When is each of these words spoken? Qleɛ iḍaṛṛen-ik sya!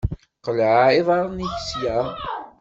Qleɛ 0.45 0.75
iḍaṛṛen-ik 0.99 1.55
sya! 1.69 1.97